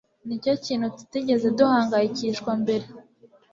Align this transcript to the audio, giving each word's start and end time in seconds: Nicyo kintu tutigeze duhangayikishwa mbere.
Nicyo 0.25 0.53
kintu 0.65 0.87
tutigeze 0.97 1.47
duhangayikishwa 1.57 2.51
mbere. 2.61 2.85